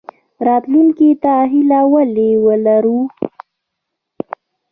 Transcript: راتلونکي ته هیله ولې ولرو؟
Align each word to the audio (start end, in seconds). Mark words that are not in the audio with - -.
راتلونکي 0.47 1.09
ته 1.23 1.33
هیله 1.51 1.79
ولې 1.93 2.29
ولرو؟ 2.45 2.99